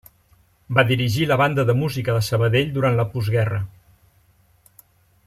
[0.77, 3.63] Va dirigir la Banda de Música de Sabadell durant la postguerra.